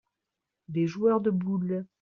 [0.67, 1.85] des joueurs de boules.